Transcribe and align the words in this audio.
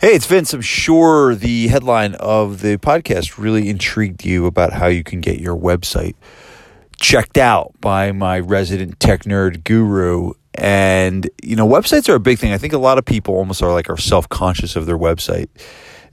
Hey, 0.00 0.14
it's 0.14 0.26
Vince. 0.26 0.54
I'm 0.54 0.60
sure 0.60 1.34
the 1.34 1.66
headline 1.66 2.14
of 2.14 2.60
the 2.60 2.76
podcast 2.76 3.36
really 3.36 3.68
intrigued 3.68 4.24
you 4.24 4.46
about 4.46 4.72
how 4.72 4.86
you 4.86 5.02
can 5.02 5.20
get 5.20 5.40
your 5.40 5.56
website 5.56 6.14
checked 7.00 7.36
out 7.36 7.72
by 7.80 8.12
my 8.12 8.38
resident 8.38 9.00
tech 9.00 9.24
nerd 9.24 9.64
guru. 9.64 10.34
And, 10.54 11.28
you 11.42 11.56
know, 11.56 11.66
websites 11.66 12.08
are 12.08 12.14
a 12.14 12.20
big 12.20 12.38
thing. 12.38 12.52
I 12.52 12.58
think 12.58 12.74
a 12.74 12.78
lot 12.78 12.98
of 12.98 13.06
people 13.06 13.34
almost 13.34 13.60
are 13.60 13.72
like 13.72 13.90
are 13.90 13.96
self 13.96 14.28
conscious 14.28 14.76
of 14.76 14.86
their 14.86 14.96
website. 14.96 15.48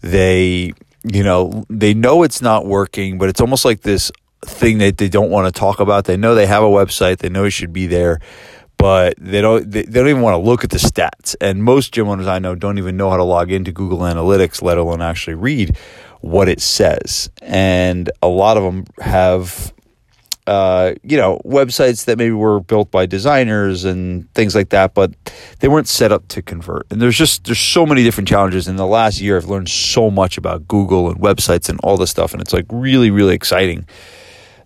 They, 0.01 0.73
you 1.03 1.23
know, 1.23 1.63
they 1.69 1.93
know 1.93 2.23
it's 2.23 2.41
not 2.41 2.65
working, 2.65 3.19
but 3.19 3.29
it's 3.29 3.39
almost 3.39 3.65
like 3.65 3.81
this 3.81 4.11
thing 4.43 4.79
that 4.79 4.97
they 4.97 5.09
don't 5.09 5.29
want 5.29 5.45
to 5.45 5.59
talk 5.59 5.79
about. 5.79 6.05
They 6.05 6.17
know 6.17 6.33
they 6.33 6.47
have 6.47 6.63
a 6.63 6.67
website, 6.67 7.19
they 7.19 7.29
know 7.29 7.43
it 7.43 7.51
should 7.51 7.71
be 7.71 7.85
there 7.85 8.19
but 8.85 9.15
they 9.17 9.41
don't 9.41 9.71
they, 9.71 9.81
they 9.81 9.99
don't 9.99 10.09
even 10.09 10.21
want 10.21 10.35
to 10.35 10.47
look 10.47 10.63
at 10.63 10.69
the 10.69 10.77
stats. 10.77 11.35
And 11.41 11.63
most 11.63 11.91
gym 11.91 12.07
owners 12.07 12.27
I 12.27 12.37
know 12.37 12.53
don't 12.53 12.77
even 12.77 12.95
know 12.97 13.09
how 13.09 13.17
to 13.17 13.23
log 13.23 13.51
into 13.51 13.71
Google 13.71 14.01
Analytics, 14.01 14.61
let 14.61 14.77
alone 14.77 15.01
actually 15.01 15.33
read 15.33 15.75
what 16.21 16.47
it 16.47 16.61
says. 16.61 17.31
And 17.41 18.11
a 18.21 18.27
lot 18.27 18.57
of 18.57 18.63
them 18.63 18.85
have 18.99 19.73
uh, 20.45 20.93
you 21.01 21.17
know, 21.17 21.41
websites 21.43 22.05
that 22.05 22.19
maybe 22.19 22.33
were 22.33 22.59
built 22.59 22.91
by 22.91 23.07
designers 23.07 23.85
and 23.85 24.31
things 24.35 24.53
like 24.53 24.69
that, 24.69 24.93
but 24.93 25.11
they 25.61 25.67
weren't 25.67 25.87
set 25.87 26.11
up 26.11 26.27
to 26.27 26.43
convert. 26.43 26.85
And 26.91 27.01
there's 27.01 27.17
just 27.17 27.45
there's 27.45 27.57
so 27.57 27.87
many 27.87 28.03
different 28.03 28.27
challenges. 28.27 28.67
In 28.67 28.75
the 28.75 28.85
last 28.85 29.19
year, 29.19 29.35
I've 29.35 29.45
learned 29.45 29.69
so 29.69 30.11
much 30.11 30.37
about 30.37 30.67
Google 30.67 31.09
and 31.09 31.19
websites 31.19 31.69
and 31.69 31.79
all 31.81 31.97
this 31.97 32.11
stuff, 32.11 32.33
and 32.33 32.41
it's 32.43 32.53
like 32.53 32.65
really 32.69 33.09
really 33.09 33.33
exciting 33.33 33.87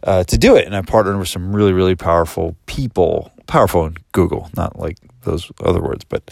uh, 0.03 0.23
to 0.25 0.37
do 0.37 0.55
it. 0.55 0.65
And 0.65 0.75
I 0.75 0.81
partnered 0.81 1.17
with 1.19 1.29
some 1.29 1.55
really 1.55 1.73
really 1.73 1.95
powerful 1.95 2.55
people 2.65 3.31
powerful 3.49 3.85
in 3.85 3.97
Google, 4.13 4.49
not 4.55 4.79
like 4.79 4.97
those 5.23 5.51
other 5.65 5.81
words. 5.81 6.05
But 6.05 6.31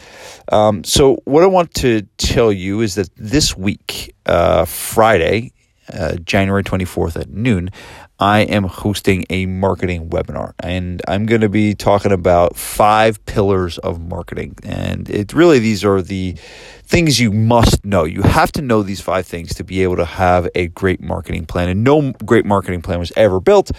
um, 0.49 0.84
so, 0.85 1.17
what 1.25 1.44
I 1.44 1.48
want 1.48 1.73
to 1.75 2.03
tell 2.17 2.53
you 2.53 2.81
is 2.81 2.95
that 2.95 3.09
this 3.17 3.58
week, 3.58 4.16
uh, 4.25 4.63
Friday, 4.66 5.52
uh, 5.91 6.16
January 6.17 6.63
24th 6.63 7.19
at 7.19 7.30
noon, 7.30 7.69
I 8.19 8.41
am 8.41 8.63
hosting 8.63 9.25
a 9.30 9.45
marketing 9.45 10.09
webinar 10.09 10.53
and 10.59 11.02
I'm 11.07 11.25
going 11.25 11.41
to 11.41 11.49
be 11.49 11.75
talking 11.75 12.11
about 12.11 12.55
five 12.55 13.23
pillars 13.25 13.77
of 13.77 14.02
marketing. 14.02 14.55
And 14.63 15.09
it 15.09 15.33
really, 15.33 15.59
these 15.59 15.85
are 15.85 16.02
the 16.02 16.33
things 16.83 17.19
you 17.19 17.31
must 17.31 17.85
know. 17.85 18.05
You 18.05 18.23
have 18.23 18.52
to 18.53 18.61
know 18.61 18.81
these 18.81 19.02
five 19.02 19.27
things 19.27 19.53
to 19.55 19.63
be 19.63 19.83
able 19.83 19.97
to 19.97 20.05
have 20.05 20.49
a 20.55 20.67
great 20.67 21.02
marketing 21.02 21.45
plan. 21.45 21.69
And 21.69 21.83
no 21.83 22.11
great 22.25 22.45
marketing 22.45 22.81
plan 22.81 22.99
was 22.99 23.11
ever 23.15 23.39
built 23.39 23.71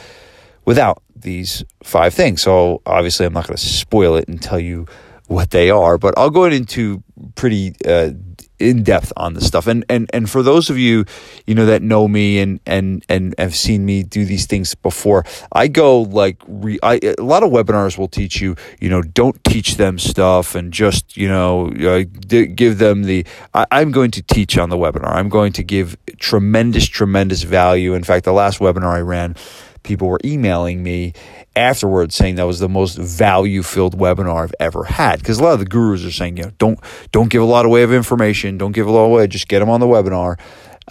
without 0.65 1.03
these 1.17 1.65
five 1.83 2.15
things. 2.15 2.43
So 2.43 2.83
obviously, 2.87 3.27
I'm 3.27 3.33
not 3.33 3.47
going 3.47 3.57
to 3.57 3.67
spoil 3.67 4.17
it 4.17 4.29
and 4.29 4.41
tell 4.41 4.61
you 4.61 4.87
what 5.27 5.51
they 5.51 5.71
are, 5.71 5.99
but 5.99 6.15
I'll 6.17 6.31
go 6.31 6.45
into 6.45 7.03
pretty 7.35 7.75
uh, 7.85 8.11
in 8.59 8.83
depth 8.83 9.13
on 9.17 9.35
this 9.35 9.47
stuff. 9.47 9.67
And 9.67 9.85
and 9.89 10.09
and 10.13 10.29
for 10.29 10.43
those 10.43 10.71
of 10.71 10.79
you, 10.79 11.05
you 11.47 11.55
know 11.55 11.67
that 11.67 11.83
know 11.83 12.09
me 12.09 12.39
and 12.41 12.61
and 12.67 13.05
and 13.09 13.35
have 13.39 13.55
seen 13.55 13.85
me 13.85 14.03
do 14.03 14.25
these 14.25 14.47
things 14.47 14.75
before, 14.75 15.25
I 15.53 15.69
go 15.69 16.03
like 16.03 16.43
re, 16.47 16.79
I, 16.83 17.01
a 17.19 17.23
lot 17.23 17.43
of 17.43 17.51
webinars 17.51 17.99
will 17.99 18.09
teach 18.09 18.41
you, 18.41 18.57
you 18.81 18.89
know, 18.89 19.03
don't 19.03 19.43
teach 19.45 19.77
them 19.77 19.99
stuff 19.99 20.55
and 20.55 20.73
just 20.73 21.17
you 21.17 21.29
know 21.29 21.69
uh, 21.69 22.05
give 22.29 22.79
them 22.79 23.05
the. 23.05 23.27
I, 23.55 23.67
I'm 23.71 23.91
going 23.91 24.11
to 24.13 24.23
teach 24.23 24.59
on 24.59 24.71
the 24.71 24.77
webinar. 24.77 25.13
I'm 25.13 25.29
going 25.29 25.53
to 25.55 25.63
give 25.63 25.97
tremendous 26.19 26.87
tremendous 26.87 27.43
value. 27.43 27.95
In 27.95 28.05
fact, 28.05 28.25
the 28.25 28.33
last 28.33 28.59
webinar 28.59 28.95
I 28.95 29.01
ran 29.01 29.37
people 29.83 30.09
were 30.09 30.21
emailing 30.25 30.83
me 30.83 31.13
afterwards 31.57 32.15
saying 32.15 32.37
that 32.37 32.47
was 32.47 32.59
the 32.59 32.69
most 32.69 32.97
value 32.97 33.63
filled 33.63 33.99
webinar 33.99 34.43
I've 34.43 34.55
ever 34.61 34.85
had. 34.85 35.19
Because 35.19 35.39
a 35.39 35.43
lot 35.43 35.55
of 35.55 35.59
the 35.61 35.67
gurus 35.67 36.05
are 36.05 36.11
saying, 36.11 36.37
you 36.37 36.45
know, 36.45 36.53
don't 36.59 36.79
don't 37.13 37.31
give 37.31 37.43
a 37.43 37.47
lot 37.47 37.67
away 37.67 37.83
of 37.83 37.93
information, 37.93 38.59
don't 38.59 38.73
give 38.73 38.87
a 38.87 38.91
lot 38.91 39.05
away, 39.05 39.27
just 39.27 39.49
get 39.49 39.61
them 39.61 39.71
on 39.71 39.81
the 39.81 39.87
webinar. 39.87 40.39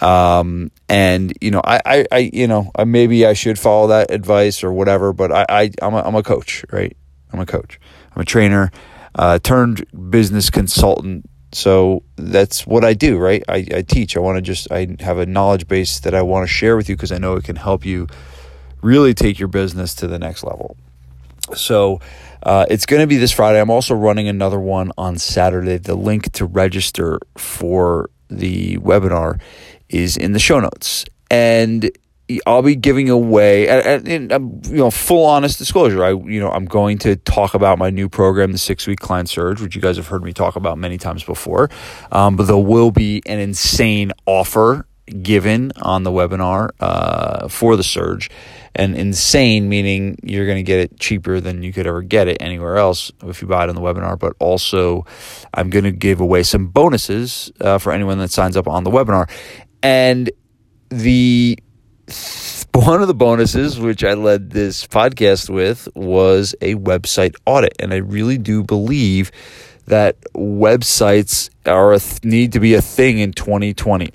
Um, 0.02 0.70
and 0.88 1.32
you 1.40 1.50
know, 1.50 1.60
I, 1.64 1.80
I, 1.84 2.06
I, 2.12 2.18
you 2.32 2.46
know, 2.46 2.70
maybe 2.86 3.26
I 3.26 3.32
should 3.32 3.58
follow 3.58 3.88
that 3.88 4.10
advice 4.10 4.62
or 4.62 4.72
whatever, 4.72 5.12
but 5.12 5.32
I, 5.32 5.46
I 5.48 5.70
I'm 5.82 5.94
a, 5.94 6.02
I'm 6.02 6.14
a 6.14 6.22
coach, 6.22 6.64
right? 6.70 6.96
I'm 7.32 7.40
a 7.40 7.46
coach. 7.46 7.80
I'm 8.14 8.22
a 8.22 8.24
trainer, 8.24 8.70
uh, 9.14 9.38
turned 9.38 9.84
business 10.10 10.50
consultant. 10.50 11.28
So 11.52 12.02
that's 12.16 12.66
what 12.66 12.84
I 12.84 12.92
do, 12.92 13.16
right? 13.16 13.42
I, 13.48 13.66
I 13.74 13.82
teach. 13.82 14.16
I 14.16 14.20
want 14.20 14.36
to 14.36 14.42
just, 14.42 14.70
I 14.70 14.96
have 15.00 15.18
a 15.18 15.24
knowledge 15.24 15.66
base 15.66 16.00
that 16.00 16.14
I 16.14 16.22
want 16.22 16.46
to 16.46 16.52
share 16.52 16.76
with 16.76 16.88
you 16.88 16.96
because 16.96 17.10
I 17.10 17.18
know 17.18 17.36
it 17.36 17.44
can 17.44 17.56
help 17.56 17.86
you 17.86 18.06
really 18.82 19.14
take 19.14 19.38
your 19.38 19.48
business 19.48 19.94
to 19.96 20.06
the 20.06 20.18
next 20.18 20.44
level. 20.44 20.76
So 21.54 22.00
uh, 22.42 22.66
it's 22.68 22.86
going 22.86 23.00
to 23.00 23.06
be 23.06 23.16
this 23.16 23.32
Friday. 23.32 23.60
I'm 23.60 23.70
also 23.70 23.94
running 23.94 24.28
another 24.28 24.60
one 24.60 24.92
on 24.98 25.18
Saturday. 25.18 25.78
The 25.78 25.94
link 25.94 26.32
to 26.32 26.44
register 26.44 27.20
for 27.36 28.10
the 28.28 28.78
webinar 28.78 29.40
is 29.88 30.16
in 30.16 30.32
the 30.32 30.38
show 30.38 30.60
notes. 30.60 31.04
And 31.30 31.90
I'll 32.46 32.62
be 32.62 32.76
giving 32.76 33.08
away, 33.08 33.68
and, 33.68 34.06
and, 34.06 34.66
you 34.66 34.76
know, 34.76 34.90
full 34.90 35.24
honest 35.24 35.56
disclosure. 35.58 36.04
I, 36.04 36.10
you 36.10 36.40
know, 36.40 36.50
I'm 36.50 36.66
going 36.66 36.98
to 36.98 37.16
talk 37.16 37.54
about 37.54 37.78
my 37.78 37.88
new 37.88 38.10
program, 38.10 38.52
the 38.52 38.58
Six 38.58 38.86
Week 38.86 39.00
Client 39.00 39.30
Surge, 39.30 39.62
which 39.62 39.74
you 39.74 39.80
guys 39.80 39.96
have 39.96 40.08
heard 40.08 40.22
me 40.22 40.34
talk 40.34 40.56
about 40.56 40.76
many 40.76 40.98
times 40.98 41.24
before. 41.24 41.70
Um, 42.12 42.36
but 42.36 42.46
there 42.46 42.56
will 42.58 42.90
be 42.90 43.22
an 43.24 43.38
insane 43.38 44.12
offer 44.26 44.86
given 45.22 45.72
on 45.76 46.02
the 46.02 46.10
webinar 46.10 46.70
uh, 46.80 47.48
for 47.48 47.76
the 47.76 47.82
surge 47.82 48.30
and 48.74 48.96
insane 48.96 49.68
meaning 49.68 50.18
you're 50.22 50.46
going 50.46 50.56
to 50.56 50.62
get 50.62 50.78
it 50.78 50.98
cheaper 51.00 51.40
than 51.40 51.62
you 51.62 51.72
could 51.72 51.86
ever 51.86 52.02
get 52.02 52.28
it 52.28 52.36
anywhere 52.40 52.76
else 52.76 53.10
if 53.24 53.42
you 53.42 53.48
buy 53.48 53.64
it 53.64 53.68
on 53.68 53.74
the 53.74 53.80
webinar 53.80 54.18
but 54.18 54.34
also 54.38 55.04
i'm 55.54 55.70
going 55.70 55.84
to 55.84 55.92
give 55.92 56.20
away 56.20 56.42
some 56.42 56.66
bonuses 56.66 57.50
uh, 57.60 57.78
for 57.78 57.92
anyone 57.92 58.18
that 58.18 58.30
signs 58.30 58.56
up 58.56 58.68
on 58.68 58.84
the 58.84 58.90
webinar. 58.90 59.28
And 59.82 60.30
the 60.90 61.58
one 62.74 63.02
of 63.02 63.08
the 63.08 63.14
bonuses 63.14 63.78
which 63.78 64.04
i 64.04 64.14
led 64.14 64.50
this 64.50 64.86
podcast 64.86 65.50
with 65.50 65.88
was 65.94 66.54
a 66.60 66.74
website 66.76 67.34
audit 67.44 67.74
and 67.80 67.92
i 67.92 67.96
really 67.96 68.38
do 68.38 68.62
believe 68.62 69.30
that 69.86 70.20
websites 70.34 71.50
are 71.66 71.98
th- 71.98 72.22
need 72.22 72.52
to 72.52 72.60
be 72.60 72.74
a 72.74 72.80
thing 72.80 73.18
in 73.18 73.32
2020 73.32 74.12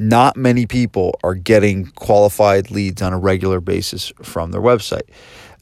not 0.00 0.34
many 0.34 0.64
people 0.64 1.20
are 1.22 1.34
getting 1.34 1.84
qualified 1.84 2.70
leads 2.70 3.02
on 3.02 3.12
a 3.12 3.18
regular 3.18 3.60
basis 3.60 4.12
from 4.22 4.50
their 4.50 4.62
website. 4.62 5.08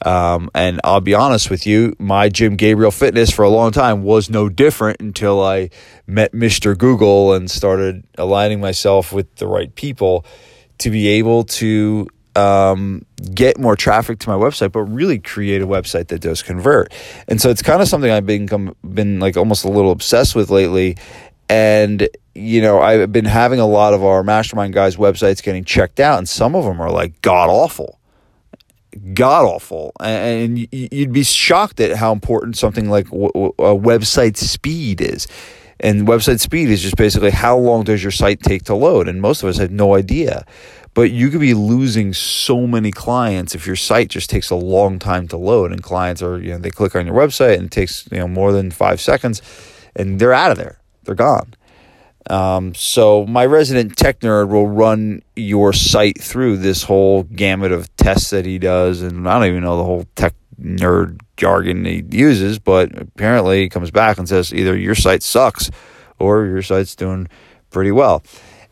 Um, 0.05 0.49
and 0.55 0.79
I'll 0.85 1.01
be 1.01 1.13
honest 1.13 1.49
with 1.49 1.67
you, 1.67 1.93
my 1.99 2.29
gym 2.29 2.55
Gabriel 2.55 2.91
Fitness 2.91 3.29
for 3.31 3.43
a 3.43 3.49
long 3.49 3.71
time 3.71 4.03
was 4.03 4.29
no 4.29 4.47
different 4.47 5.01
until 5.01 5.43
I 5.43 5.71
met 6.07 6.31
Mr. 6.31 6.77
Google 6.77 7.33
and 7.33 7.51
started 7.51 8.05
aligning 8.17 8.61
myself 8.61 9.11
with 9.11 9.35
the 9.35 9.45
right 9.45 9.75
people 9.75 10.25
to 10.77 10.89
be 10.89 11.09
able 11.09 11.43
to 11.43 12.07
um, 12.35 13.05
get 13.33 13.59
more 13.59 13.75
traffic 13.75 14.19
to 14.19 14.29
my 14.29 14.35
website, 14.35 14.71
but 14.71 14.83
really 14.83 15.19
create 15.19 15.61
a 15.61 15.67
website 15.67 16.07
that 16.07 16.21
does 16.21 16.41
convert. 16.41 16.93
And 17.27 17.41
so 17.41 17.49
it's 17.49 17.61
kind 17.61 17.81
of 17.81 17.89
something 17.89 18.09
I've 18.09 18.25
been 18.25 18.73
been 18.87 19.19
like 19.19 19.35
almost 19.35 19.65
a 19.65 19.69
little 19.69 19.91
obsessed 19.91 20.35
with 20.35 20.49
lately. 20.49 20.95
And 21.49 22.07
you 22.35 22.61
know, 22.61 22.79
I've 22.79 23.11
been 23.11 23.25
having 23.25 23.59
a 23.59 23.67
lot 23.67 23.93
of 23.93 24.03
our 24.03 24.23
mastermind 24.23 24.73
guys' 24.73 24.95
websites 24.95 25.43
getting 25.43 25.65
checked 25.65 25.99
out, 25.99 26.19
and 26.19 26.29
some 26.29 26.55
of 26.55 26.63
them 26.63 26.79
are 26.79 26.91
like 26.91 27.21
god 27.21 27.49
awful, 27.49 27.99
god 29.13 29.45
awful, 29.45 29.91
and 29.99 30.67
you'd 30.71 31.11
be 31.11 31.23
shocked 31.23 31.79
at 31.79 31.97
how 31.97 32.11
important 32.13 32.55
something 32.55 32.89
like 32.89 33.07
a 33.07 33.75
website 33.75 34.37
speed 34.37 35.01
is. 35.01 35.27
And 35.81 36.07
website 36.07 36.39
speed 36.41 36.69
is 36.69 36.81
just 36.81 36.97
basically 36.97 37.31
how 37.31 37.57
long 37.57 37.85
does 37.85 38.03
your 38.03 38.11
site 38.11 38.41
take 38.41 38.63
to 38.65 38.75
load, 38.75 39.07
and 39.07 39.21
most 39.21 39.43
of 39.43 39.49
us 39.49 39.57
have 39.57 39.71
no 39.71 39.95
idea. 39.95 40.45
But 40.93 41.11
you 41.11 41.29
could 41.29 41.39
be 41.39 41.53
losing 41.53 42.13
so 42.13 42.67
many 42.67 42.91
clients 42.91 43.55
if 43.55 43.65
your 43.65 43.75
site 43.77 44.09
just 44.09 44.29
takes 44.29 44.49
a 44.49 44.55
long 44.55 44.99
time 44.99 45.27
to 45.29 45.37
load, 45.37 45.71
and 45.71 45.81
clients 45.81 46.21
are 46.21 46.37
you 46.39 46.51
know 46.51 46.57
they 46.57 46.69
click 46.69 46.95
on 46.95 47.05
your 47.05 47.15
website 47.15 47.55
and 47.55 47.65
it 47.65 47.71
takes 47.71 48.07
you 48.11 48.17
know 48.17 48.27
more 48.27 48.51
than 48.51 48.71
five 48.71 48.99
seconds, 48.99 49.41
and 49.95 50.19
they're 50.19 50.33
out 50.33 50.51
of 50.51 50.57
there, 50.57 50.79
they're 51.03 51.15
gone. 51.15 51.53
Um, 52.29 52.75
so 52.75 53.25
my 53.25 53.45
resident 53.45 53.95
tech 53.95 54.19
nerd 54.19 54.49
will 54.49 54.67
run 54.67 55.23
your 55.35 55.73
site 55.73 56.21
through 56.21 56.57
this 56.57 56.83
whole 56.83 57.23
gamut 57.23 57.71
of 57.71 57.95
tests 57.95 58.29
that 58.29 58.45
he 58.45 58.59
does, 58.59 59.01
and 59.01 59.27
I 59.27 59.39
don't 59.39 59.47
even 59.47 59.63
know 59.63 59.77
the 59.77 59.83
whole 59.83 60.05
tech 60.15 60.35
nerd 60.61 61.21
jargon 61.37 61.85
he 61.85 62.03
uses, 62.11 62.59
but 62.59 62.95
apparently 62.99 63.61
he 63.61 63.69
comes 63.69 63.91
back 63.91 64.17
and 64.17 64.27
says 64.27 64.53
either 64.53 64.77
your 64.77 64.95
site 64.95 65.23
sucks 65.23 65.71
or 66.19 66.45
your 66.45 66.61
site's 66.61 66.95
doing 66.95 67.27
pretty 67.69 67.91
well 67.91 68.21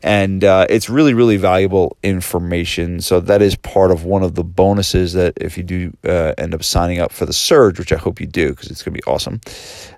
and 0.04 0.44
uh, 0.44 0.66
it's 0.70 0.90
really 0.90 1.14
really 1.14 1.38
valuable 1.38 1.98
information. 2.04 3.02
So 3.02 3.20
that 3.22 3.42
is 3.42 3.56
part 3.56 3.92
of 3.92 4.04
one 4.04 4.24
of 4.24 4.36
the 4.36 4.44
bonuses 4.44 5.14
that 5.14 5.34
if 5.38 5.58
you 5.58 5.64
do 5.64 5.94
uh, 6.06 6.34
end 6.38 6.54
up 6.54 6.64
signing 6.64 7.00
up 7.00 7.12
for 7.12 7.26
the 7.26 7.34
surge 7.34 7.80
which 7.80 7.92
i 7.92 7.98
hope 7.98 8.20
you 8.20 8.28
do 8.28 8.50
because 8.50 8.70
it's 8.70 8.84
going 8.84 8.94
to 8.94 9.02
be 9.02 9.12
awesome 9.12 9.42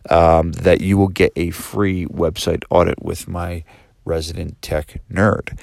um, 0.10 0.52
that 0.54 0.82
you 0.82 0.98
will 0.98 1.08
get 1.08 1.32
a 1.36 1.50
free 1.52 2.06
website 2.08 2.64
audit 2.70 3.02
with 3.02 3.28
my 3.28 3.64
resident 4.06 4.62
tech 4.62 5.02
nerd. 5.12 5.60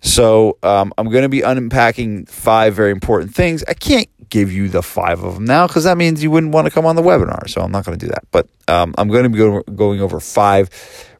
So 0.00 0.58
um, 0.62 0.92
i'm 0.98 1.08
going 1.10 1.22
to 1.22 1.28
be 1.28 1.42
unpacking 1.42 2.26
five 2.26 2.74
very 2.74 2.90
important 2.90 3.34
things. 3.34 3.64
I 3.68 3.74
can't 3.74 4.08
give 4.28 4.50
you 4.50 4.68
the 4.68 4.82
five 4.82 5.22
of 5.22 5.34
them 5.34 5.44
now 5.44 5.66
because 5.66 5.84
that 5.84 5.98
means 5.98 6.22
you 6.22 6.30
wouldn't 6.30 6.54
want 6.54 6.66
to 6.66 6.70
come 6.70 6.86
on 6.86 6.96
the 6.96 7.02
webinar 7.02 7.48
so 7.50 7.60
i'm 7.60 7.70
not 7.70 7.84
going 7.84 7.98
to 7.98 8.06
do 8.06 8.10
that. 8.10 8.24
But 8.30 8.48
um, 8.68 8.94
i'm 8.98 9.08
going 9.08 9.24
to 9.24 9.28
be 9.28 9.38
go- 9.38 9.62
going 9.62 10.00
over 10.00 10.20
five 10.20 10.70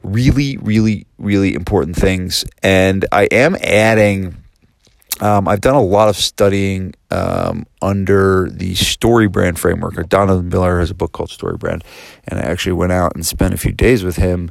really, 0.02 0.56
really, 0.58 1.06
really 1.18 1.54
important 1.54 1.96
things. 1.96 2.44
And 2.62 3.06
I 3.12 3.24
am 3.24 3.56
adding. 3.60 4.36
Um, 5.20 5.46
I've 5.46 5.60
done 5.60 5.76
a 5.76 5.82
lot 5.82 6.08
of 6.08 6.16
studying 6.16 6.94
um, 7.10 7.66
under 7.80 8.48
the 8.50 8.74
Story 8.74 9.28
Brand 9.28 9.58
framework. 9.58 10.08
Donald 10.08 10.46
Miller 10.46 10.80
has 10.80 10.90
a 10.90 10.94
book 10.94 11.12
called 11.12 11.30
Story 11.30 11.56
Brand, 11.56 11.84
and 12.26 12.40
I 12.40 12.42
actually 12.42 12.72
went 12.72 12.92
out 12.92 13.14
and 13.14 13.24
spent 13.24 13.54
a 13.54 13.56
few 13.56 13.72
days 13.72 14.02
with 14.02 14.16
him 14.16 14.50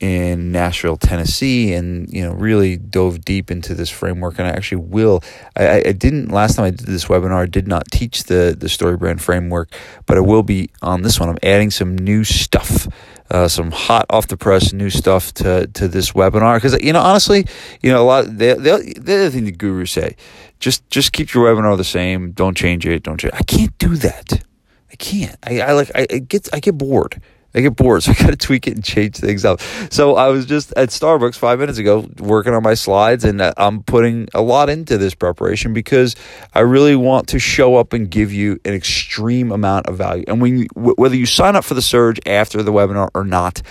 in 0.00 0.50
Nashville, 0.50 0.96
Tennessee, 0.96 1.74
and 1.74 2.10
you 2.12 2.22
know 2.22 2.32
really 2.32 2.76
dove 2.78 3.22
deep 3.22 3.50
into 3.50 3.74
this 3.74 3.90
framework. 3.90 4.38
And 4.38 4.48
I 4.48 4.50
actually 4.50 4.82
will. 4.82 5.22
I, 5.54 5.82
I 5.86 5.92
didn't 5.92 6.30
last 6.30 6.56
time 6.56 6.64
I 6.64 6.70
did 6.70 6.86
this 6.86 7.04
webinar. 7.04 7.42
I 7.42 7.46
did 7.46 7.68
not 7.68 7.90
teach 7.90 8.24
the 8.24 8.56
the 8.58 8.68
story 8.68 8.96
brand 8.96 9.20
framework, 9.20 9.70
but 10.06 10.16
I 10.16 10.20
will 10.20 10.42
be 10.42 10.70
on 10.82 11.02
this 11.02 11.20
one. 11.20 11.28
I'm 11.28 11.38
adding 11.42 11.70
some 11.70 11.96
new 11.96 12.24
stuff, 12.24 12.88
uh, 13.30 13.48
some 13.48 13.70
hot 13.70 14.06
off 14.10 14.26
the 14.28 14.36
press 14.36 14.72
new 14.72 14.90
stuff 14.90 15.32
to 15.34 15.66
to 15.68 15.88
this 15.88 16.12
webinar 16.12 16.56
because 16.56 16.80
you 16.82 16.92
know 16.92 17.00
honestly, 17.00 17.46
you 17.80 17.90
know 17.90 18.02
a 18.02 18.04
lot. 18.04 18.24
The, 18.26 18.54
the, 18.54 18.94
the 19.00 19.14
other 19.14 19.30
thing 19.30 19.44
the 19.44 19.52
gurus 19.52 19.92
say, 19.92 20.16
just 20.58 20.88
just 20.90 21.12
keep 21.12 21.32
your 21.32 21.44
webinar 21.44 21.76
the 21.76 21.84
same. 21.84 22.32
Don't 22.32 22.56
change 22.56 22.86
it. 22.86 23.02
Don't 23.02 23.18
change. 23.18 23.34
I 23.34 23.42
can't 23.42 23.76
do 23.78 23.96
that. 23.96 24.42
I 24.90 24.96
can't. 24.96 25.36
I, 25.44 25.60
I 25.60 25.72
like. 25.72 25.90
I, 25.94 26.06
I 26.10 26.18
get. 26.18 26.48
I 26.52 26.60
get 26.60 26.76
bored. 26.76 27.20
I 27.54 27.60
get 27.60 27.76
bored, 27.76 28.02
so 28.04 28.12
I 28.12 28.14
got 28.14 28.30
to 28.30 28.36
tweak 28.36 28.66
it 28.66 28.74
and 28.74 28.84
change 28.84 29.16
things 29.16 29.44
up. 29.44 29.60
So 29.90 30.16
I 30.16 30.28
was 30.28 30.46
just 30.46 30.72
at 30.76 30.90
Starbucks 30.90 31.36
five 31.36 31.58
minutes 31.58 31.78
ago 31.78 32.08
working 32.18 32.54
on 32.54 32.62
my 32.62 32.74
slides, 32.74 33.24
and 33.24 33.40
uh, 33.40 33.52
I'm 33.56 33.82
putting 33.82 34.28
a 34.34 34.42
lot 34.42 34.68
into 34.68 34.98
this 34.98 35.14
preparation 35.14 35.72
because 35.72 36.16
I 36.54 36.60
really 36.60 36.96
want 36.96 37.28
to 37.28 37.38
show 37.38 37.76
up 37.76 37.92
and 37.92 38.10
give 38.10 38.32
you 38.32 38.58
an 38.64 38.74
extreme 38.74 39.52
amount 39.52 39.86
of 39.86 39.96
value. 39.96 40.24
And 40.28 40.40
when 40.40 40.58
you, 40.58 40.66
whether 40.74 41.16
you 41.16 41.26
sign 41.26 41.56
up 41.56 41.64
for 41.64 41.74
the 41.74 41.82
surge 41.82 42.20
after 42.26 42.62
the 42.62 42.72
webinar 42.72 43.10
or 43.14 43.24
not, 43.24 43.62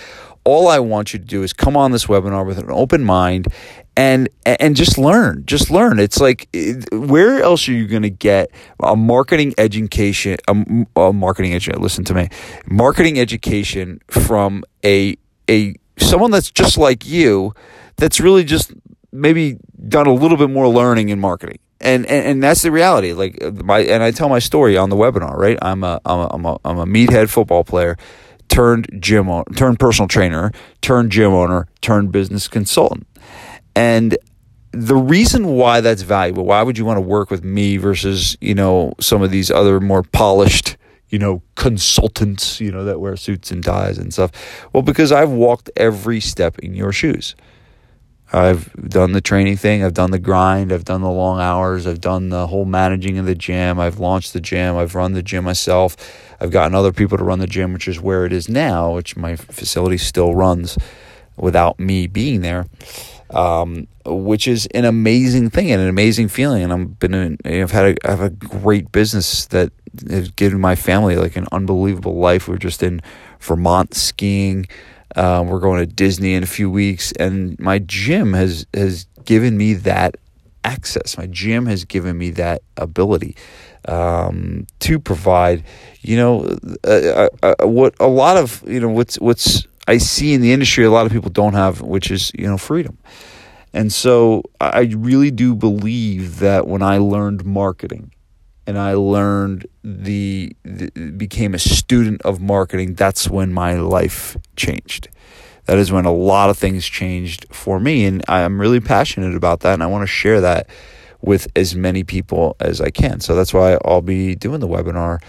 all 0.44 0.68
I 0.68 0.78
want 0.78 1.12
you 1.12 1.18
to 1.18 1.24
do 1.24 1.42
is 1.42 1.52
come 1.52 1.76
on 1.76 1.92
this 1.92 2.06
webinar 2.06 2.46
with 2.46 2.58
an 2.58 2.70
open 2.70 3.04
mind 3.04 3.48
and 3.96 4.28
and 4.44 4.76
just 4.76 4.98
learn 4.98 5.44
just 5.46 5.70
learn. 5.70 5.98
It's 5.98 6.20
like 6.20 6.48
eh, 6.54 6.74
where 6.92 7.42
else 7.42 7.68
are 7.68 7.72
you 7.72 7.86
going 7.86 8.02
to 8.02 8.10
get 8.10 8.50
a 8.82 8.96
marketing 8.96 9.54
education 9.58 10.36
a, 10.48 11.00
a 11.00 11.12
marketing 11.12 11.54
education 11.54 11.82
listen 11.82 12.04
to 12.04 12.14
me 12.14 12.28
marketing 12.66 13.18
education 13.18 14.00
from 14.08 14.64
a 14.84 15.16
a 15.48 15.74
someone 15.98 16.30
that's 16.30 16.50
just 16.50 16.78
like 16.78 17.06
you 17.06 17.52
that's 17.96 18.20
really 18.20 18.44
just 18.44 18.72
maybe 19.12 19.58
done 19.88 20.06
a 20.06 20.12
little 20.12 20.36
bit 20.36 20.50
more 20.50 20.68
learning 20.68 21.08
in 21.08 21.20
marketing. 21.20 21.58
And, 21.82 22.04
and 22.06 22.26
and 22.26 22.42
that's 22.42 22.60
the 22.60 22.70
reality. 22.70 23.14
Like 23.14 23.42
uh, 23.42 23.52
my 23.64 23.80
and 23.80 24.02
I 24.02 24.10
tell 24.10 24.28
my 24.28 24.38
story 24.38 24.76
on 24.76 24.90
the 24.90 24.96
webinar 24.96 25.36
right? 25.36 25.58
I'm 25.62 25.82
a 25.82 26.00
I'm 26.04 26.18
a 26.18 26.28
I'm 26.32 26.44
a, 26.44 26.58
I'm 26.64 26.78
a 26.78 26.84
meathead 26.84 27.30
football 27.30 27.64
player 27.64 27.96
turned 28.48 28.88
gym 28.98 29.28
turned 29.56 29.78
personal 29.78 30.08
trainer 30.08 30.52
turned 30.82 31.10
gym 31.10 31.32
owner 31.32 31.68
turned 31.80 32.12
business 32.12 32.48
consultant 32.48 33.06
and 33.74 34.16
the 34.72 34.96
reason 34.96 35.46
why 35.46 35.80
that's 35.80 36.02
valuable, 36.02 36.44
why 36.44 36.62
would 36.62 36.78
you 36.78 36.84
want 36.84 36.96
to 36.96 37.02
work 37.02 37.30
with 37.30 37.44
me 37.44 37.76
versus, 37.76 38.36
you 38.40 38.54
know, 38.54 38.94
some 39.00 39.22
of 39.22 39.30
these 39.30 39.50
other 39.50 39.80
more 39.80 40.02
polished, 40.02 40.76
you 41.08 41.18
know, 41.18 41.42
consultants, 41.56 42.60
you 42.60 42.70
know, 42.70 42.84
that 42.84 43.00
wear 43.00 43.16
suits 43.16 43.50
and 43.50 43.64
ties 43.64 43.98
and 43.98 44.12
stuff? 44.12 44.30
Well, 44.72 44.82
because 44.82 45.10
I've 45.10 45.30
walked 45.30 45.70
every 45.76 46.20
step 46.20 46.58
in 46.60 46.74
your 46.74 46.92
shoes. 46.92 47.34
I've 48.32 48.72
done 48.74 49.10
the 49.10 49.20
training 49.20 49.56
thing, 49.56 49.82
I've 49.82 49.94
done 49.94 50.12
the 50.12 50.18
grind, 50.20 50.72
I've 50.72 50.84
done 50.84 51.00
the 51.00 51.10
long 51.10 51.40
hours, 51.40 51.84
I've 51.84 52.00
done 52.00 52.28
the 52.28 52.46
whole 52.46 52.64
managing 52.64 53.18
of 53.18 53.26
the 53.26 53.34
gym, 53.34 53.80
I've 53.80 53.98
launched 53.98 54.34
the 54.34 54.40
gym, 54.40 54.76
I've 54.76 54.94
run 54.94 55.14
the 55.14 55.22
gym 55.22 55.42
myself. 55.42 55.96
I've 56.40 56.52
gotten 56.52 56.76
other 56.76 56.92
people 56.92 57.18
to 57.18 57.24
run 57.24 57.40
the 57.40 57.48
gym, 57.48 57.72
which 57.72 57.88
is 57.88 58.00
where 58.00 58.24
it 58.24 58.32
is 58.32 58.48
now, 58.48 58.94
which 58.94 59.16
my 59.16 59.34
facility 59.34 59.98
still 59.98 60.36
runs 60.36 60.78
without 61.36 61.80
me 61.80 62.06
being 62.06 62.42
there 62.42 62.66
um, 63.34 63.86
which 64.04 64.48
is 64.48 64.66
an 64.74 64.84
amazing 64.84 65.50
thing 65.50 65.70
and 65.70 65.80
an 65.80 65.88
amazing 65.88 66.28
feeling. 66.28 66.62
And 66.62 66.72
I've 66.72 66.98
been, 66.98 67.38
I've 67.44 67.70
had, 67.70 67.84
a, 67.86 68.06
I 68.06 68.10
have 68.10 68.20
a 68.20 68.30
great 68.30 68.92
business 68.92 69.46
that 69.46 69.72
has 70.08 70.30
given 70.30 70.60
my 70.60 70.74
family 70.74 71.16
like 71.16 71.36
an 71.36 71.46
unbelievable 71.52 72.16
life. 72.18 72.48
We're 72.48 72.58
just 72.58 72.82
in 72.82 73.00
Vermont 73.40 73.94
skiing. 73.94 74.66
Um, 75.16 75.48
we're 75.48 75.60
going 75.60 75.80
to 75.80 75.86
Disney 75.86 76.34
in 76.34 76.42
a 76.42 76.46
few 76.46 76.70
weeks, 76.70 77.10
and 77.12 77.58
my 77.58 77.80
gym 77.80 78.32
has 78.34 78.64
has 78.72 79.06
given 79.24 79.56
me 79.56 79.74
that 79.74 80.16
access. 80.62 81.18
My 81.18 81.26
gym 81.26 81.66
has 81.66 81.84
given 81.84 82.16
me 82.16 82.30
that 82.30 82.62
ability 82.76 83.34
um, 83.88 84.66
to 84.80 85.00
provide, 85.00 85.64
you 86.02 86.16
know, 86.16 86.56
uh, 86.86 87.28
uh, 87.42 87.54
uh, 87.60 87.66
what 87.66 87.94
a 87.98 88.06
lot 88.06 88.36
of 88.36 88.62
you 88.68 88.78
know 88.78 88.88
what's 88.88 89.18
what's 89.18 89.66
I 89.90 89.98
see 89.98 90.34
in 90.34 90.40
the 90.40 90.52
industry 90.52 90.84
a 90.84 90.90
lot 90.90 91.04
of 91.04 91.10
people 91.10 91.30
don't 91.30 91.54
have, 91.54 91.80
which 91.80 92.12
is 92.12 92.30
you 92.38 92.46
know 92.46 92.56
freedom. 92.56 92.96
And 93.72 93.92
so 93.92 94.44
I 94.60 94.82
really 94.96 95.32
do 95.32 95.56
believe 95.56 96.38
that 96.38 96.68
when 96.68 96.80
I 96.80 96.98
learned 96.98 97.44
marketing 97.44 98.12
and 98.68 98.78
I 98.78 98.94
learned 98.94 99.66
the, 99.82 100.54
the 100.64 100.90
became 101.16 101.54
a 101.54 101.58
student 101.58 102.22
of 102.22 102.40
marketing, 102.40 102.94
that's 102.94 103.28
when 103.28 103.52
my 103.52 103.74
life 103.74 104.36
changed. 104.54 105.08
That 105.64 105.78
is 105.78 105.90
when 105.90 106.04
a 106.04 106.12
lot 106.12 106.50
of 106.50 106.58
things 106.58 106.86
changed 106.86 107.46
for 107.50 107.80
me 107.80 108.04
and 108.04 108.24
I'm 108.28 108.60
really 108.60 108.80
passionate 108.80 109.34
about 109.34 109.60
that 109.60 109.74
and 109.74 109.82
I 109.82 109.86
want 109.86 110.02
to 110.02 110.06
share 110.08 110.40
that 110.40 110.68
with 111.22 111.48
as 111.54 111.74
many 111.74 112.04
people 112.04 112.56
as 112.60 112.80
I 112.80 112.90
can. 112.90 113.20
So 113.20 113.34
that's 113.34 113.52
why 113.52 113.78
I'll 113.84 114.02
be 114.02 114.34
doing 114.34 114.60
the 114.60 114.68
webinar 114.68 115.22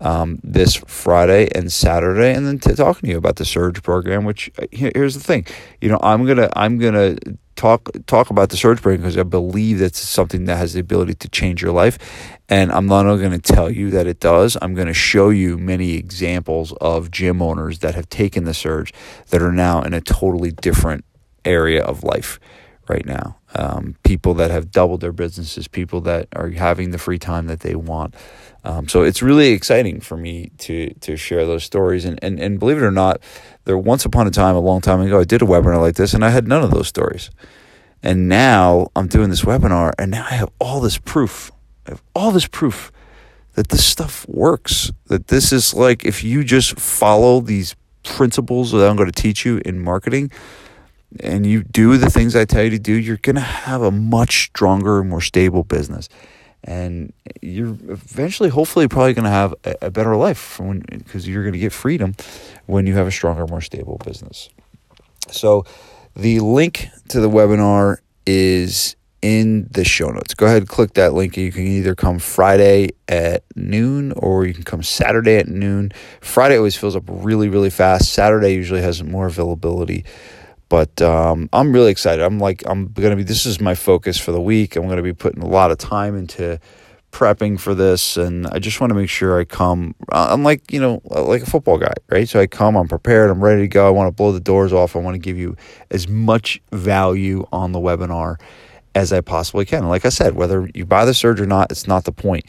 um, 0.00 0.40
this 0.42 0.74
Friday 0.74 1.48
and 1.54 1.72
Saturday, 1.72 2.32
and 2.34 2.46
then 2.46 2.58
t- 2.58 2.74
talking 2.74 3.08
to 3.08 3.12
you 3.12 3.18
about 3.18 3.36
the 3.36 3.44
Surge 3.44 3.82
program. 3.82 4.24
Which 4.24 4.50
uh, 4.58 4.66
here's 4.70 5.14
the 5.14 5.20
thing, 5.20 5.46
you 5.80 5.88
know, 5.88 5.98
I'm 6.02 6.26
gonna 6.26 6.48
I'm 6.54 6.78
gonna 6.78 7.16
talk 7.56 7.90
talk 8.06 8.30
about 8.30 8.50
the 8.50 8.56
Surge 8.56 8.80
program 8.80 9.02
because 9.02 9.18
I 9.18 9.24
believe 9.24 9.80
that's 9.80 9.98
something 9.98 10.44
that 10.44 10.56
has 10.56 10.74
the 10.74 10.80
ability 10.80 11.14
to 11.14 11.28
change 11.28 11.60
your 11.60 11.72
life, 11.72 11.98
and 12.48 12.70
I'm 12.70 12.86
not 12.86 13.06
only 13.06 13.26
going 13.26 13.38
to 13.38 13.52
tell 13.52 13.70
you 13.70 13.90
that 13.90 14.06
it 14.06 14.20
does. 14.20 14.56
I'm 14.62 14.74
going 14.74 14.86
to 14.86 14.94
show 14.94 15.30
you 15.30 15.58
many 15.58 15.94
examples 15.94 16.72
of 16.74 17.10
gym 17.10 17.42
owners 17.42 17.80
that 17.80 17.94
have 17.94 18.08
taken 18.08 18.44
the 18.44 18.54
Surge 18.54 18.94
that 19.30 19.42
are 19.42 19.52
now 19.52 19.82
in 19.82 19.92
a 19.92 20.00
totally 20.00 20.52
different 20.52 21.04
area 21.44 21.82
of 21.82 22.04
life 22.04 22.38
right 22.88 23.04
now. 23.04 23.37
Um, 23.54 23.96
people 24.02 24.34
that 24.34 24.50
have 24.50 24.70
doubled 24.70 25.00
their 25.00 25.12
businesses, 25.12 25.68
people 25.68 26.02
that 26.02 26.28
are 26.36 26.50
having 26.50 26.90
the 26.90 26.98
free 26.98 27.18
time 27.18 27.46
that 27.46 27.60
they 27.60 27.74
want. 27.74 28.14
Um, 28.62 28.88
so 28.88 29.02
it's 29.02 29.22
really 29.22 29.52
exciting 29.52 30.00
for 30.00 30.18
me 30.18 30.50
to 30.58 30.92
to 31.00 31.16
share 31.16 31.46
those 31.46 31.64
stories. 31.64 32.04
And, 32.04 32.18
and 32.22 32.38
and 32.38 32.58
believe 32.58 32.76
it 32.76 32.82
or 32.82 32.90
not, 32.90 33.22
there 33.64 33.78
once 33.78 34.04
upon 34.04 34.26
a 34.26 34.30
time, 34.30 34.54
a 34.54 34.60
long 34.60 34.82
time 34.82 35.00
ago, 35.00 35.20
I 35.20 35.24
did 35.24 35.40
a 35.40 35.46
webinar 35.46 35.80
like 35.80 35.94
this, 35.94 36.12
and 36.12 36.24
I 36.24 36.30
had 36.30 36.46
none 36.46 36.62
of 36.62 36.70
those 36.70 36.88
stories. 36.88 37.30
And 38.02 38.28
now 38.28 38.88
I'm 38.94 39.08
doing 39.08 39.30
this 39.30 39.42
webinar, 39.42 39.92
and 39.98 40.10
now 40.10 40.26
I 40.30 40.34
have 40.34 40.50
all 40.60 40.80
this 40.80 40.98
proof. 40.98 41.50
I 41.86 41.92
have 41.92 42.02
all 42.14 42.30
this 42.30 42.46
proof 42.46 42.92
that 43.54 43.68
this 43.68 43.84
stuff 43.84 44.28
works. 44.28 44.92
That 45.06 45.28
this 45.28 45.52
is 45.52 45.72
like 45.74 46.04
if 46.04 46.22
you 46.22 46.44
just 46.44 46.78
follow 46.78 47.40
these 47.40 47.74
principles 48.04 48.72
that 48.72 48.88
I'm 48.88 48.96
going 48.96 49.10
to 49.10 49.22
teach 49.22 49.44
you 49.44 49.60
in 49.64 49.80
marketing 49.80 50.30
and 51.20 51.46
you 51.46 51.62
do 51.62 51.96
the 51.96 52.10
things 52.10 52.36
I 52.36 52.44
tell 52.44 52.64
you 52.64 52.70
to 52.70 52.78
do, 52.78 52.92
you're 52.92 53.16
going 53.18 53.36
to 53.36 53.40
have 53.40 53.82
a 53.82 53.90
much 53.90 54.46
stronger, 54.46 55.02
more 55.02 55.20
stable 55.20 55.64
business. 55.64 56.08
And 56.64 57.12
you're 57.40 57.68
eventually, 57.68 58.48
hopefully, 58.48 58.88
probably 58.88 59.14
going 59.14 59.24
to 59.24 59.30
have 59.30 59.54
a, 59.64 59.76
a, 59.82 59.90
better 59.90 60.16
life 60.16 60.60
because 60.90 61.26
you're 61.26 61.44
going 61.44 61.52
to 61.52 61.58
get 61.58 61.72
freedom 61.72 62.14
when 62.66 62.86
you 62.86 62.94
have 62.94 63.06
a 63.06 63.12
stronger, 63.12 63.46
more 63.46 63.60
stable 63.60 64.00
business. 64.04 64.48
So, 65.30 65.64
the 66.16 66.40
link 66.40 66.88
to 67.08 67.20
the 67.20 67.30
webinar 67.30 67.98
is 68.26 68.96
in 69.22 69.68
the 69.70 69.84
show 69.84 70.08
notes. 70.10 70.34
Go 70.34 70.46
ahead, 70.46 70.58
and 70.58 70.68
click 70.68 70.94
that 70.94 71.14
link. 71.14 71.36
You 71.36 71.52
can 71.52 71.66
either 71.66 71.94
come 71.94 72.18
Friday 72.18 72.90
at 73.08 73.42
noon 73.56 74.12
or 74.12 74.46
you 74.46 74.54
can 74.54 74.64
come 74.64 74.82
Saturday 74.82 75.36
at 75.36 75.48
noon. 75.48 75.92
Friday 76.20 76.56
always 76.56 76.76
fills 76.76 76.94
up 76.94 77.04
really, 77.06 77.48
really 77.48 77.70
fast. 77.70 78.12
Saturday 78.12 78.54
usually 78.54 78.82
has 78.82 79.02
more 79.02 79.26
availability. 79.26 80.04
But 80.68 81.00
um, 81.00 81.48
I'm 81.52 81.72
really 81.72 81.90
excited. 81.90 82.22
I'm 82.22 82.38
like, 82.38 82.62
I'm 82.66 82.88
going 82.88 83.10
to 83.10 83.16
be, 83.16 83.22
this 83.22 83.46
is 83.46 83.60
my 83.60 83.74
focus 83.74 84.18
for 84.18 84.32
the 84.32 84.40
week. 84.40 84.76
I'm 84.76 84.84
going 84.84 84.98
to 84.98 85.02
be 85.02 85.14
putting 85.14 85.42
a 85.42 85.48
lot 85.48 85.70
of 85.70 85.78
time 85.78 86.16
into 86.16 86.60
prepping 87.10 87.58
for 87.58 87.74
this. 87.74 88.16
And 88.16 88.46
I 88.48 88.58
just 88.58 88.80
want 88.80 88.90
to 88.90 88.94
make 88.94 89.08
sure 89.08 89.40
I 89.40 89.44
come, 89.44 89.94
uh, 90.12 90.28
I'm 90.30 90.42
like, 90.42 90.70
you 90.70 90.80
know, 90.80 91.00
uh, 91.10 91.24
like 91.24 91.42
a 91.42 91.46
football 91.46 91.78
guy, 91.78 91.94
right? 92.10 92.28
So 92.28 92.38
I 92.38 92.46
come, 92.46 92.76
I'm 92.76 92.88
prepared, 92.88 93.30
I'm 93.30 93.42
ready 93.42 93.62
to 93.62 93.68
go. 93.68 93.86
I 93.86 93.90
want 93.90 94.08
to 94.08 94.12
blow 94.12 94.32
the 94.32 94.40
doors 94.40 94.72
off. 94.72 94.94
I 94.94 94.98
want 94.98 95.14
to 95.14 95.18
give 95.18 95.38
you 95.38 95.56
as 95.90 96.06
much 96.06 96.60
value 96.70 97.46
on 97.50 97.72
the 97.72 97.78
webinar 97.78 98.36
as 98.94 99.12
I 99.12 99.20
possibly 99.20 99.64
can. 99.64 99.88
like 99.88 100.04
I 100.04 100.08
said, 100.08 100.34
whether 100.34 100.68
you 100.74 100.84
buy 100.84 101.04
the 101.04 101.14
surge 101.14 101.40
or 101.40 101.46
not, 101.46 101.70
it's 101.70 101.86
not 101.86 102.04
the 102.04 102.12
point. 102.12 102.44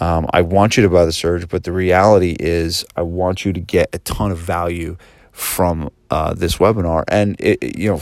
Um, 0.00 0.26
I 0.32 0.42
want 0.42 0.76
you 0.76 0.82
to 0.82 0.90
buy 0.90 1.06
the 1.06 1.12
surge, 1.12 1.48
but 1.48 1.64
the 1.64 1.72
reality 1.72 2.36
is, 2.38 2.84
I 2.96 3.02
want 3.02 3.44
you 3.44 3.52
to 3.52 3.60
get 3.60 3.88
a 3.94 3.98
ton 4.00 4.30
of 4.30 4.38
value 4.38 4.96
from 5.32 5.90
uh, 6.10 6.34
this 6.34 6.56
webinar 6.56 7.04
and 7.08 7.36
it, 7.38 7.76
you 7.78 7.90
know 7.90 8.00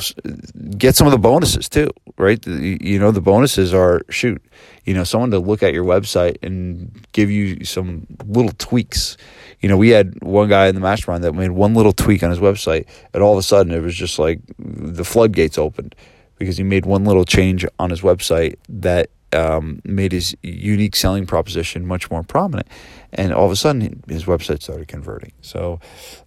get 0.77 0.95
some 0.95 1.07
of 1.07 1.13
the 1.13 1.19
bonuses 1.19 1.69
too 1.69 1.91
right? 2.17 2.45
You 2.47 2.99
know 2.99 3.11
the 3.11 3.21
bonuses 3.21 3.75
are 3.75 4.03
shoot 4.09 4.43
you 4.85 4.95
know 4.95 5.05
someone 5.05 5.31
to 5.33 5.39
look 5.39 5.63
at 5.63 5.73
your 5.73 5.85
website 5.85 6.37
and 6.43 7.07
give 7.13 7.31
you 7.31 7.65
some 7.65 8.07
little 8.27 8.53
tweaks. 8.59 9.17
You 9.61 9.69
know 9.69 9.77
we 9.77 9.91
had 9.91 10.23
one 10.23 10.49
guy 10.49 10.67
in 10.69 10.75
the 10.75 10.81
mastermind 10.81 11.25
that 11.25 11.33
made 11.33 11.51
one 11.51 11.75
little 11.75 11.93
tweak 11.93 12.23
on 12.23 12.31
his 12.31 12.39
website 12.39 12.87
and 13.13 13.23
all 13.23 13.33
of 13.33 13.39
a 13.39 13.43
sudden 13.43 13.73
it 13.73 13.83
was 13.83 13.95
just 13.95 14.19
like 14.19 14.41
the 14.59 15.05
floodgates 15.05 15.59
opened 15.59 15.95
because 16.39 16.57
he 16.57 16.65
made 16.65 16.87
one 16.87 17.05
little 17.05 17.25
change 17.25 17.65
on 17.79 17.91
his 17.91 18.03
website 18.03 18.57
that 18.69 19.11
um, 19.35 19.81
made 19.85 20.13
his 20.13 20.37
unique 20.43 20.97
selling 20.97 21.27
proposition 21.27 21.87
much 21.87 22.11
more 22.11 22.23
prominent. 22.23 22.69
And 23.13 23.33
all 23.33 23.47
of 23.47 23.53
a 23.53 23.57
sudden, 23.57 24.03
his 24.09 24.25
website 24.25 24.63
started 24.63 24.89
converting. 24.89 25.33
So, 25.41 25.81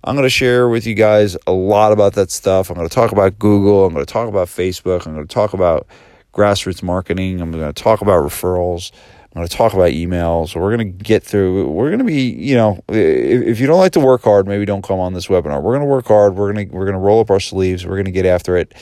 I'm 0.04 0.16
going 0.16 0.26
to 0.26 0.30
share 0.30 0.70
with 0.70 0.86
you 0.86 0.94
guys 0.94 1.36
a 1.46 1.52
lot 1.52 1.92
about 1.92 2.14
that 2.14 2.32
stuff. 2.32 2.70
I'm 2.70 2.76
going 2.76 2.88
to 2.88 2.94
talk 2.94 3.12
about 3.12 3.40
Google. 3.40 3.86
I'm 3.86 3.94
going 3.94 4.06
to 4.06 4.12
talk 4.12 4.30
about 4.30 4.48
Facebook. 4.48 5.06
I'm 5.06 5.14
going 5.14 5.28
to 5.28 5.34
talk 5.34 5.54
about 5.54 5.88
grassroots 6.34 6.84
marketing. 6.84 7.42
I'm 7.42 7.52
going 7.52 7.66
to 7.66 7.74
talk 7.74 8.02
about 8.02 8.24
referrals. 8.24 8.92
I'm 9.38 9.42
going 9.42 9.48
to 9.48 9.56
talk 9.56 9.74
about 9.74 9.92
emails. 9.92 10.56
We're 10.56 10.76
going 10.76 10.92
to 10.92 11.04
get 11.04 11.24
through. 11.24 11.70
We're 11.70 11.90
going 11.90 12.00
to 12.00 12.06
be, 12.06 12.32
you 12.32 12.56
know, 12.56 12.84
if, 12.88 13.60
you 13.60 13.68
don't 13.68 13.78
like 13.78 13.92
to 13.92 14.00
work 14.00 14.24
hard, 14.24 14.48
maybe 14.48 14.66
don't 14.66 14.84
come 14.84 15.00
on 15.00 15.14
this 15.14 15.28
webinar. 15.28 15.62
We're 15.62 15.74
going 15.74 15.82
to 15.82 15.86
work 15.86 16.08
hard. 16.08 16.36
We're 16.36 16.54
going 16.54 16.70
to 16.70 16.76
we're 16.76 16.86
going 16.86 16.96
to 16.96 17.00
roll 17.00 17.20
up 17.20 17.30
our 17.30 17.40
sleeves. 17.40 17.86
We're 17.86 17.96
going 17.96 18.06
to 18.06 18.12
get 18.12 18.26
after 18.26 18.58
it 18.58 18.74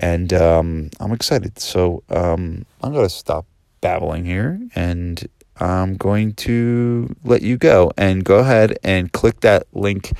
and 0.00 0.32
um, 0.32 0.90
I'm 0.98 1.12
excited. 1.12 1.58
So 1.60 2.02
um, 2.08 2.64
I'm 2.82 2.92
going 2.92 3.06
to 3.06 3.10
stop 3.14 3.46
babbling 3.80 4.24
here 4.24 4.60
and 4.74 5.28
I'm 5.58 5.96
going 5.96 6.32
to 6.34 7.14
let 7.22 7.42
you 7.42 7.58
go 7.58 7.92
and 7.96 8.24
go 8.24 8.38
ahead 8.38 8.78
and 8.82 9.12
click 9.12 9.40
that 9.40 9.66
link 9.72 10.12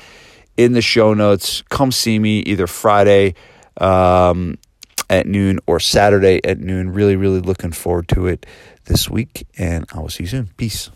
in 0.55 0.73
the 0.73 0.81
show 0.81 1.13
notes. 1.13 1.63
Come 1.69 1.91
see 1.91 2.19
me 2.19 2.39
either 2.41 2.67
Friday 2.67 3.33
um, 3.77 4.59
at 5.09 5.25
noon 5.25 5.59
or 5.65 5.79
Saturday 5.79 6.41
at 6.45 6.59
noon. 6.59 6.93
Really, 6.93 7.15
really 7.15 7.39
looking 7.39 7.71
forward 7.71 8.07
to 8.09 8.27
it 8.27 8.45
this 8.85 9.09
week, 9.09 9.47
and 9.57 9.85
I 9.93 9.99
will 9.99 10.09
see 10.09 10.23
you 10.23 10.29
soon. 10.29 10.49
Peace. 10.57 10.91